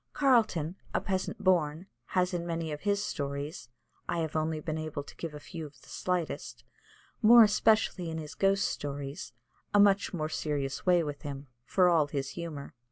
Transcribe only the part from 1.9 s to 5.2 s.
has in many of his stories I have been only able to